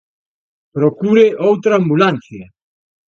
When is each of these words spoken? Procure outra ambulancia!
Procure 0.77 1.25
outra 1.51 1.73
ambulancia! 1.81 2.45